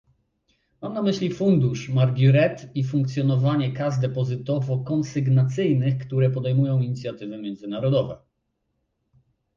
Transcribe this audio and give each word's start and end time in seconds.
Mam 0.81 0.93
na 0.93 1.01
myśli 1.01 1.33
fundusz 1.33 1.89
Marguerite 1.89 2.69
i 2.75 2.83
funkcjonowanie 2.83 3.71
kas 3.71 3.99
depozytowo-konsygnacyjnych, 3.99 5.97
które 6.07 6.29
podejmują 6.29 6.81
inicjatywy 6.81 7.37
międzynarodowe 7.37 8.17